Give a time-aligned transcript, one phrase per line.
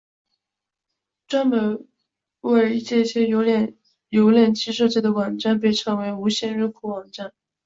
[1.27, 1.87] 专门
[2.39, 3.77] 为这些浏
[4.31, 7.31] 览器设计的网站被称为无线入口网站。